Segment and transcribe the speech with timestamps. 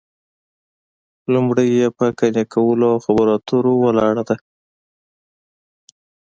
[1.33, 4.35] لومړۍ یې په قانع کولو او خبرو اترو ولاړه ده